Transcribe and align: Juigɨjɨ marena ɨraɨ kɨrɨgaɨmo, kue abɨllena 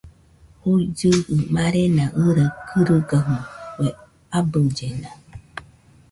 Juigɨjɨ 0.61 1.09
marena 1.53 2.05
ɨraɨ 2.25 2.47
kɨrɨgaɨmo, 2.67 3.39
kue 3.73 3.87
abɨllena 4.37 5.09